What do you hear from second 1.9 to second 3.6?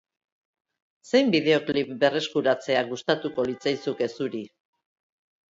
berreskuratzea gustatuko